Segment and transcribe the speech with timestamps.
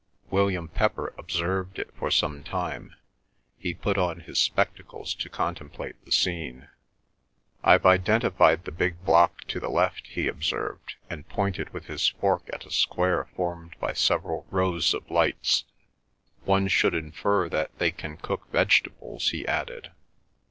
[0.31, 2.95] William Pepper observed it for some time;
[3.59, 6.69] he put on his spectacles to contemplate the scene.
[7.63, 12.49] "I've identified the big block to the left," he observed, and pointed with his fork
[12.51, 15.65] at a square formed by several rows of lights.
[16.45, 19.91] "One should infer that they can cook vegetables," he added.